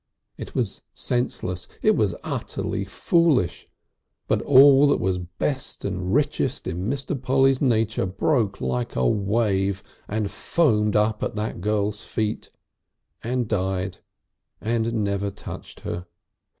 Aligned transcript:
It 0.35 0.55
was 0.55 0.81
senseless, 0.95 1.67
it 1.83 1.95
was 1.95 2.15
utterly 2.23 2.85
foolish, 2.85 3.67
but 4.27 4.41
all 4.41 4.87
that 4.87 4.97
was 4.97 5.19
best 5.19 5.85
and 5.85 6.11
richest 6.11 6.65
in 6.65 6.89
Mr. 6.89 7.13
Polly's 7.21 7.61
nature 7.61 8.07
broke 8.07 8.59
like 8.59 8.95
a 8.95 9.07
wave 9.07 9.83
and 10.07 10.31
foamed 10.31 10.95
up 10.95 11.21
at 11.21 11.35
that 11.35 11.61
girl's 11.61 12.03
feet, 12.03 12.49
and 13.23 13.47
died, 13.47 13.99
and 14.59 14.91
never 14.91 15.29
touched 15.29 15.81
her. 15.81 16.07